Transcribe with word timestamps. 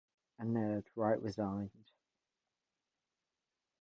Unnerved, 0.39 0.89
Wright 0.95 1.21
resigned. 1.21 1.69